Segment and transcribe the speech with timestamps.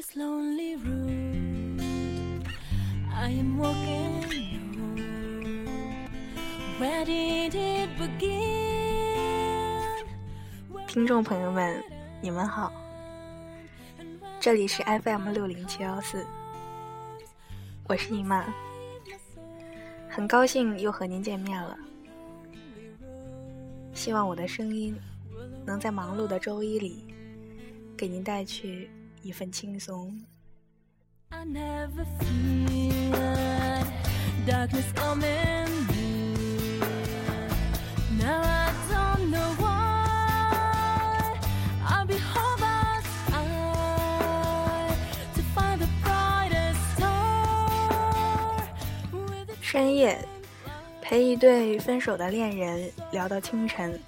[0.00, 2.42] this lonely room.
[3.12, 4.24] I am walking
[4.96, 6.08] alone.
[6.78, 8.46] Where did it begin?
[10.86, 11.84] 听众朋友们，
[12.22, 12.72] 你们好，
[14.40, 16.24] 这里是 FM 六零七幺四，
[17.86, 18.46] 我是姨妈，
[20.08, 21.76] 很高兴又和您见面了。
[23.92, 24.98] 希望我的声音
[25.66, 27.04] 能在忙碌的周一里，
[27.98, 28.88] 给您带去
[29.22, 30.20] 一份轻松。
[31.30, 33.86] I never feared
[34.46, 36.80] darkness coming near.
[38.18, 41.38] Now I don't know why
[41.86, 44.96] I behold that eye
[45.34, 48.64] to find the brightest star.
[49.12, 50.26] With its 深夜，
[51.00, 54.00] 陪一对分手的恋人聊到清晨。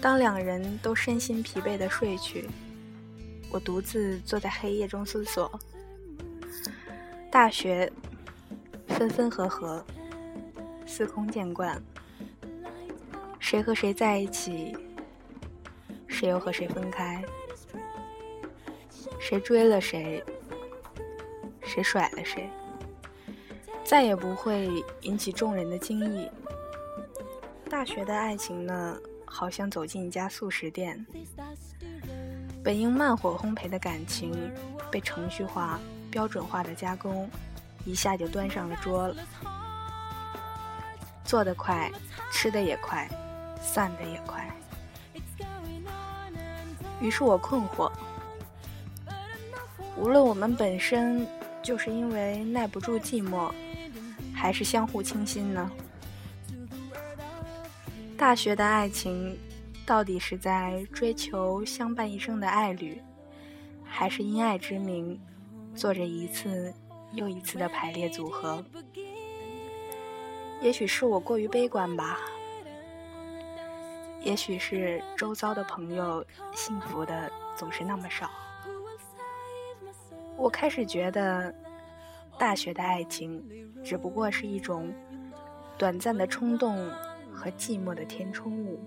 [0.00, 2.48] 当两人都身心疲惫的睡去，
[3.54, 5.48] 我独自坐在黑夜中思索。
[7.30, 7.88] 大学，
[8.88, 9.86] 分分合合，
[10.84, 11.80] 司空见惯。
[13.38, 14.76] 谁和谁在一起，
[16.08, 17.24] 谁又和谁分开？
[19.20, 20.20] 谁追了谁，
[21.62, 22.50] 谁甩了谁？
[23.84, 24.68] 再也不会
[25.02, 26.28] 引起众人的惊异。
[27.70, 31.06] 大学的爱情呢，好像走进一家素食店，
[32.64, 34.50] 本应慢火烘焙的感情，
[34.90, 35.78] 被程序化、
[36.10, 37.28] 标准化的加工，
[37.84, 39.16] 一下就端上了桌了。
[41.26, 41.92] 做得快，
[42.32, 43.06] 吃的也快，
[43.60, 44.50] 散的也快。
[47.02, 47.92] 于是我困惑：
[49.94, 51.26] 无论我们本身
[51.62, 53.52] 就是因为耐不住寂寞，
[54.34, 55.70] 还是相互倾心呢？
[58.16, 59.38] 大学的爱情，
[59.86, 63.02] 到底是在追求相伴一生的爱侣，
[63.84, 65.20] 还是因爱之名，
[65.74, 66.72] 做着一次
[67.12, 68.64] 又一次的排列组合？
[70.62, 72.18] 也许是我过于悲观吧，
[74.22, 76.24] 也许是周遭的朋友
[76.54, 78.30] 幸福的总是那么少。
[80.38, 81.54] 我开始觉得，
[82.38, 83.44] 大学的爱情
[83.84, 84.90] 只不过是一种
[85.76, 86.90] 短暂的冲动
[87.30, 88.80] 和寂寞的填充物。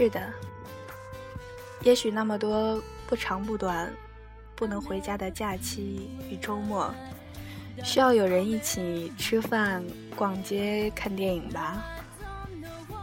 [0.00, 0.32] 是的，
[1.82, 3.92] 也许那么多不长不短、
[4.56, 6.90] 不能回家的假期与周末，
[7.84, 9.84] 需要有人一起吃饭、
[10.16, 11.84] 逛街、看电影吧。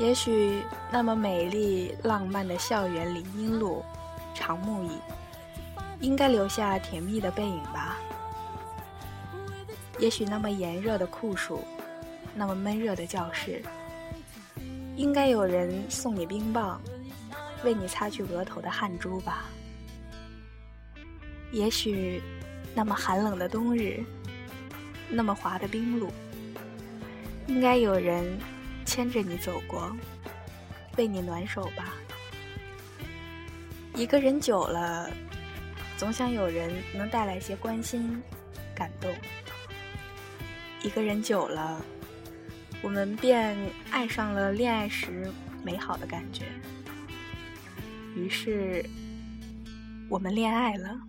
[0.00, 3.84] 也许那么美丽浪漫的校园里，阴路、
[4.34, 4.98] 长木椅，
[6.00, 7.98] 应该留下甜蜜的背影吧。
[10.00, 11.62] 也许那么炎热的酷暑，
[12.34, 13.62] 那么闷热的教室，
[15.00, 16.78] 应该有人送你冰棒，
[17.64, 19.46] 为你擦去额头的汗珠吧。
[21.52, 22.20] 也许
[22.74, 24.04] 那么寒冷的冬日，
[25.08, 26.12] 那么滑的冰路，
[27.46, 28.38] 应该有人
[28.84, 29.90] 牵着你走过，
[30.98, 31.94] 为你暖手吧。
[33.94, 35.10] 一个人久了，
[35.96, 38.22] 总想有人能带来些关心、
[38.74, 39.10] 感动。
[40.82, 41.82] 一个人久了，
[42.82, 43.56] 我们便
[43.90, 45.30] 爱上了恋爱时
[45.62, 46.46] 美好的感觉。
[48.16, 48.84] 于是，
[50.08, 51.00] 我们恋爱了，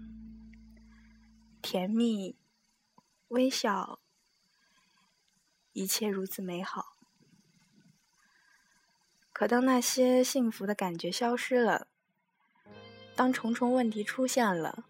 [1.62, 2.36] 甜蜜、
[3.30, 4.00] 微笑，
[5.74, 6.98] 一切如此美好。
[9.32, 11.88] 可当那些幸福的感觉消失了，
[13.16, 14.84] 当重重问题出现了，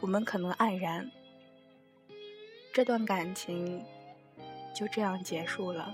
[0.00, 1.10] 我们可能黯然。
[2.72, 3.84] 这段感情
[4.78, 5.92] 就这样结束了。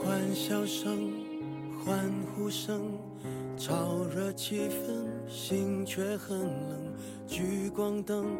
[0.00, 1.12] 欢笑声、
[1.84, 2.80] 欢呼声，
[3.58, 6.94] 炒热气氛，心却很冷。
[7.26, 8.34] 聚光灯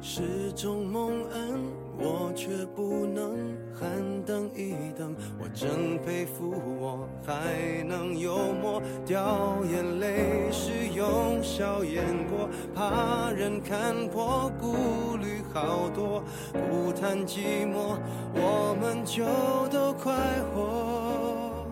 [0.00, 1.60] 是种蒙恩，
[1.98, 3.90] 我却不能喊
[4.24, 5.14] 等一等。
[5.38, 17.98] 我真佩服我还能幽默，掉眼泪是用笑掩过，怕人看破，顾虑好多，不谈寂寞，
[18.34, 19.22] 我们就
[19.68, 20.14] 都快
[20.54, 21.66] 活。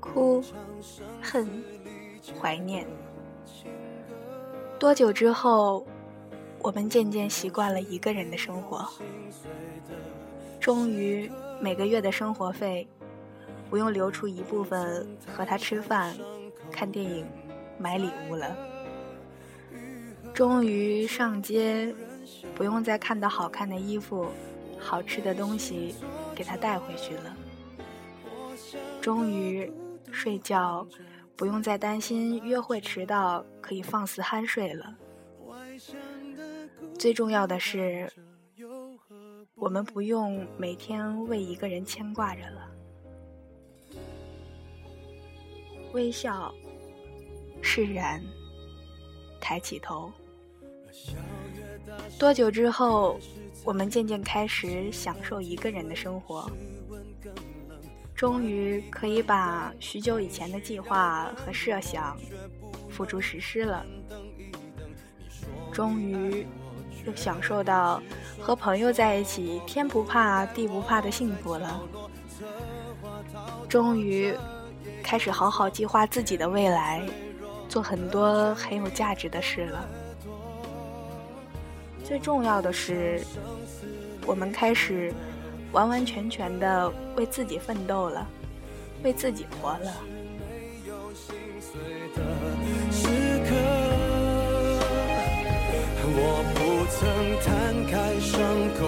[0.00, 0.42] 哭、
[1.22, 1.48] 恨、
[2.40, 2.84] 怀念。
[4.80, 5.86] 多久之后，
[6.58, 8.84] 我们渐渐习惯了一个人的生活，
[10.58, 11.30] 终于
[11.60, 12.88] 每个月的生活费
[13.70, 16.16] 不用留出一部分和他吃饭、
[16.72, 17.24] 看电影、
[17.78, 18.56] 买礼物了。
[20.34, 21.94] 终于上街，
[22.54, 24.26] 不用再看到好看的衣服、
[24.78, 25.94] 好吃的东西
[26.34, 27.36] 给他带回去了。
[29.00, 29.72] 终于
[30.10, 30.86] 睡觉，
[31.36, 34.94] 不用再担心约会迟到，可以放肆酣睡了。
[36.98, 38.10] 最重要的是，
[39.54, 42.70] 我们不用每天为一个人牵挂着了。
[45.92, 46.52] 微笑，
[47.60, 48.22] 释然，
[49.40, 50.10] 抬起头。
[52.18, 53.18] 多久之后，
[53.64, 56.50] 我们渐渐开始享受一个人的生活，
[58.14, 62.16] 终于可以把许久以前的计划和设想
[62.88, 63.84] 付诸实施了。
[65.72, 66.46] 终于
[67.06, 68.02] 又享受到
[68.40, 71.82] 和朋友在一起天不怕地不怕的幸福了。
[73.68, 74.34] 终于
[75.02, 77.06] 开始好好计划自己的未来，
[77.76, 79.86] 做很多很有价值的事了。
[82.02, 83.20] 最重要的是，
[84.24, 85.12] 我们开始
[85.72, 88.26] 完完全全的为自己奋斗了，
[89.02, 89.94] 为自己活了。
[96.18, 96.58] 我不
[96.96, 97.04] 曾
[97.44, 98.32] 摊开伤
[98.78, 98.80] 口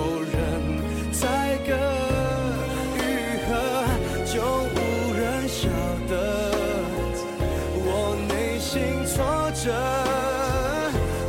[8.69, 9.73] 心挫折，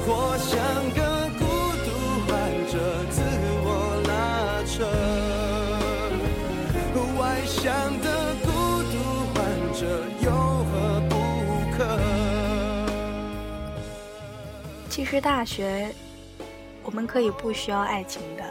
[0.05, 0.59] 或像
[0.91, 0.99] 个
[1.39, 1.45] 孤
[1.85, 1.87] 独
[2.27, 2.35] 患
[2.67, 2.73] 者
[3.09, 3.21] 自
[3.63, 3.65] 我
[4.09, 4.11] 拉
[4.65, 4.83] 扯，
[7.17, 7.63] 外向
[8.01, 8.49] 的孤
[8.91, 8.93] 独
[9.33, 9.39] 患
[9.73, 9.81] 者
[10.21, 10.27] 有
[10.65, 11.15] 何不
[11.77, 11.79] 可？
[14.89, 15.95] 其实大学，
[16.83, 18.43] 我们可以不需要爱情的。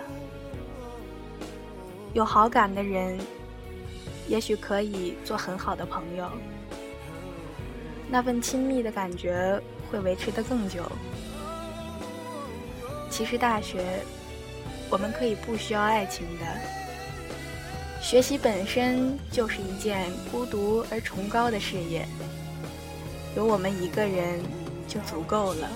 [2.14, 3.18] 有好感的人，
[4.28, 6.26] 也许可以做很好的朋友，
[8.10, 9.60] 那份亲密的感觉
[9.90, 10.82] 会维持得更久。
[13.10, 13.84] 其实大学，
[14.90, 16.44] 我们可以不需要爱情的。
[18.00, 22.06] 学习本身就是一件孤独而崇高的事业，
[23.36, 24.40] 有我们一个人
[24.86, 25.68] 就足够了。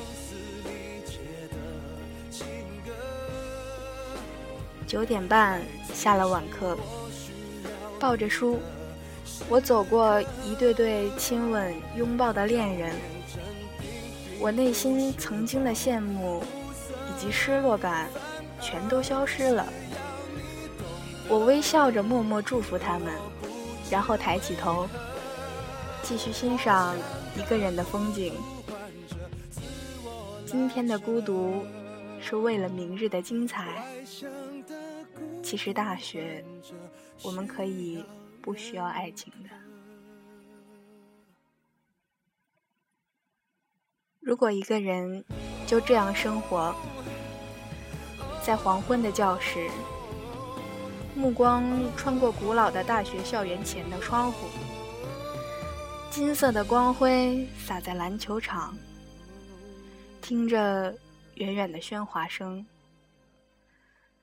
[4.86, 5.60] 九点半
[5.92, 6.78] 下了晚课，
[7.98, 8.60] 抱着书，
[9.48, 12.94] 我走过一对对亲吻、拥抱的恋人，
[14.40, 16.42] 我内心曾经的羡慕
[17.08, 18.08] 以及失落感
[18.60, 19.66] 全都消失了。
[21.28, 23.12] 我微笑着默默祝福他们，
[23.90, 24.88] 然后抬起头，
[26.02, 26.96] 继续欣赏
[27.36, 28.34] 一个人的风景。
[30.46, 31.64] 今天的孤独
[32.20, 33.68] 是为了明日的精彩。
[35.42, 36.44] 其实大学，
[37.22, 38.04] 我们可以
[38.42, 39.48] 不需要爱情的。
[44.20, 45.24] 如果一个人
[45.66, 46.74] 就这样生活
[48.42, 49.68] 在黄昏的教室，
[51.14, 51.64] 目光
[51.96, 54.48] 穿过古老的大学校园前的窗户，
[56.10, 58.76] 金色的光辉洒在篮球场，
[60.20, 60.94] 听着
[61.34, 62.64] 远远的喧哗声，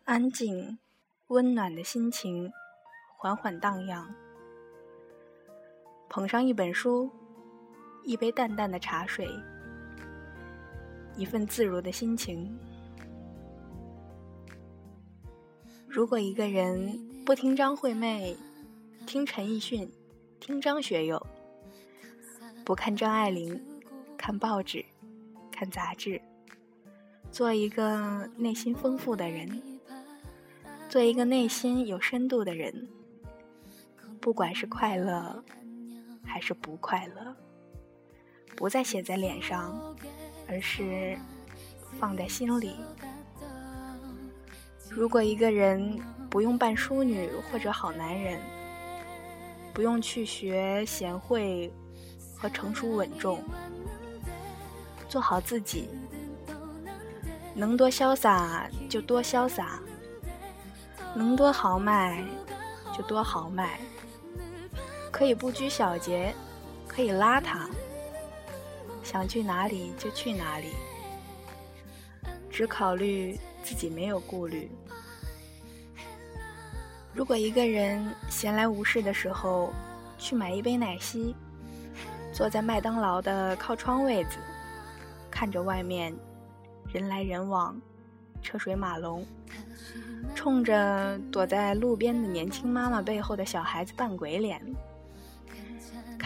[0.06, 0.80] 安静、
[1.28, 2.52] 温暖的心情
[3.22, 4.16] 缓缓荡漾。
[6.08, 7.12] 捧上一本书，
[8.06, 9.28] 一杯淡淡的茶水，
[11.18, 12.58] 一份自如的心情。
[15.86, 18.38] 如果一个人不听张惠妹，
[19.06, 19.92] 听陈奕迅，
[20.40, 21.22] 听张学友，
[22.64, 23.62] 不看张爱玲，
[24.18, 24.86] 看报纸，
[25.52, 26.22] 看杂志，
[27.30, 29.62] 做一个内心丰富的人，
[30.88, 32.88] 做一个内心有深度的人，
[34.22, 35.44] 不管是快乐
[36.26, 37.36] 还是不快乐，
[38.56, 39.96] 不再写在脸上，
[40.48, 41.18] 而是
[42.00, 42.76] 放在心里。
[44.90, 45.98] 如果一个人
[46.30, 48.40] 不用扮淑女或者好男人，
[49.74, 51.72] 不用去学贤惠
[52.36, 53.42] 和成熟稳重，
[55.08, 55.90] 做好自己，
[57.56, 59.80] 能多潇洒就多潇洒，
[61.16, 62.24] 能多豪迈
[62.96, 63.80] 就多豪迈，
[65.20, 66.34] 可以不拘小节，
[66.88, 67.68] 可以邋遢，
[69.04, 70.68] 想去哪里就去哪里，
[72.50, 74.72] 只考虑自己没有顾虑。
[77.14, 79.74] 如果一个人闲来无事的时候，
[80.18, 81.36] 去买一杯奶昔，
[82.32, 84.38] 坐在麦当劳的靠窗位子，
[85.30, 86.16] 看着外面
[86.94, 87.78] 人来人往，
[88.42, 89.26] 车水马龙，
[90.34, 94.62] 冲着躲在路边的年轻妈妈背后的小孩子扮鬼脸，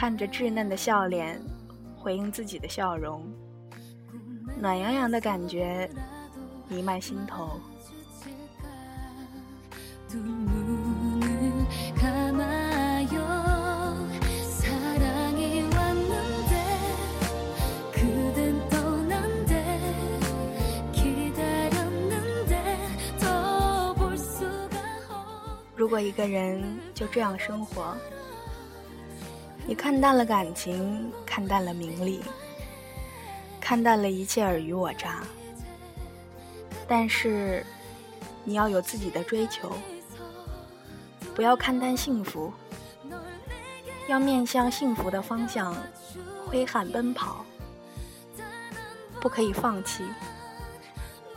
[0.04, 1.42] 看着稚嫩的笑脸
[1.96, 3.24] 回应自己的笑容，
[4.60, 5.90] 暖洋洋的感觉
[6.68, 7.58] 弥漫心头。
[25.78, 26.62] 如果一个人
[26.94, 27.96] 就这样生活。
[29.66, 32.22] 你看淡了感情，看淡了名利，
[33.62, 35.24] 看淡了一切尔虞我诈，
[36.88, 37.66] 但是
[38.44, 39.72] 你要有自己的追求，
[41.34, 42.52] 不要看淡幸福，
[44.08, 45.76] 要面向幸福的方向
[46.46, 47.46] 挥汗奔跑，
[49.22, 50.04] 不可以放弃，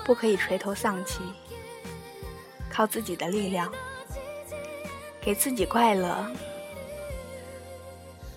[0.05, 1.21] 不可以垂头丧气，
[2.69, 3.73] 靠自己的力量。
[5.21, 6.25] 给自己快乐。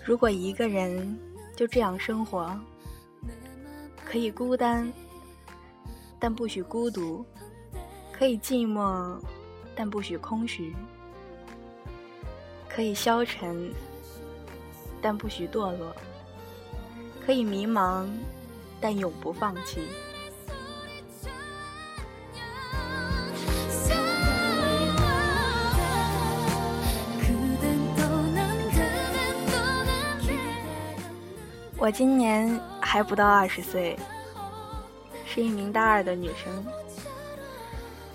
[0.04, 1.18] 如果一个人
[1.56, 2.58] 就这样生活，
[4.04, 4.92] 可以孤单，
[6.20, 7.24] 但不许孤独；
[8.12, 9.20] 可以寂寞，
[9.76, 10.74] 但不许空虚；
[12.68, 13.72] 可以消沉，
[15.02, 15.94] 但不许堕落；
[17.24, 18.08] 可以迷茫，
[18.82, 19.82] 但永不放弃。
[31.90, 32.48] 我今年
[32.80, 33.98] 还不到二十岁，
[35.26, 36.64] 是一名大二的女生。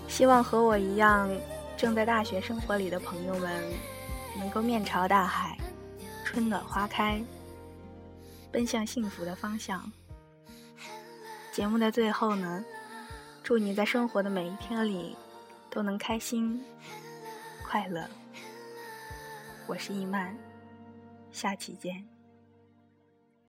[0.07, 1.29] 希望和我一样
[1.75, 3.61] 正在大学生活里的朋友们，
[4.39, 5.57] 能够面朝大海，
[6.23, 7.21] 春暖花开，
[8.49, 9.91] 奔向幸福的方向。
[11.51, 12.63] 节目的最后呢，
[13.43, 15.17] 祝你在生活的每一天里
[15.69, 16.63] 都能开心、
[17.67, 18.07] 快乐。
[19.67, 20.33] 我是易曼，
[21.33, 22.14] 下期见。